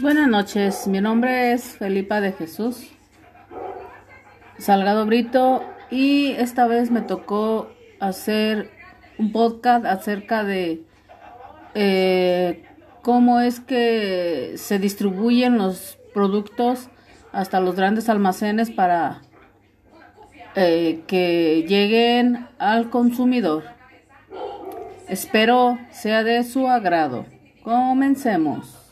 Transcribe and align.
Buenas 0.00 0.28
noches, 0.28 0.86
mi 0.88 1.00
nombre 1.00 1.52
es 1.52 1.78
Felipa 1.78 2.20
de 2.20 2.32
Jesús 2.32 2.86
Salgado 4.58 5.06
Brito 5.06 5.62
y 5.90 6.32
esta 6.32 6.66
vez 6.66 6.90
me 6.90 7.00
tocó 7.00 7.70
hacer 7.98 8.70
un 9.18 9.32
podcast 9.32 9.86
acerca 9.86 10.44
de 10.44 10.82
eh, 11.74 12.62
cómo 13.00 13.40
es 13.40 13.60
que 13.60 14.52
se 14.56 14.78
distribuyen 14.78 15.56
los 15.56 15.98
productos 16.12 16.90
hasta 17.32 17.60
los 17.60 17.74
grandes 17.74 18.10
almacenes 18.10 18.70
para 18.70 19.22
eh, 20.56 21.04
que 21.06 21.64
lleguen 21.66 22.48
al 22.58 22.90
consumidor. 22.90 23.64
Espero 25.08 25.78
sea 25.90 26.22
de 26.22 26.44
su 26.44 26.68
agrado. 26.68 27.24
Comencemos. 27.62 28.85